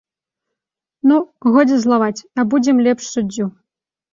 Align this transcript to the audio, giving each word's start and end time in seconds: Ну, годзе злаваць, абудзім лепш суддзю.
Ну, 1.11 1.17
годзе 1.57 1.77
злаваць, 1.83 2.25
абудзім 2.45 2.77
лепш 2.89 3.03
суддзю. 3.19 3.45